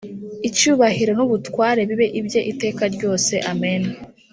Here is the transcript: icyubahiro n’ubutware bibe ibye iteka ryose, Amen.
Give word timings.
icyubahiro 0.47 1.11
n’ubutware 1.15 1.81
bibe 1.89 2.07
ibye 2.19 2.41
iteka 2.51 2.83
ryose, 2.95 3.33
Amen. 3.51 3.83